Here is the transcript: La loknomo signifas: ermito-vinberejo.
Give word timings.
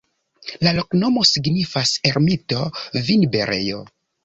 La 0.67 0.71
loknomo 0.77 1.25
signifas: 1.33 1.93
ermito-vinberejo. 2.13 3.87